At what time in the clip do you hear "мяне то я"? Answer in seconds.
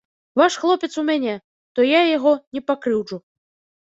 1.09-2.01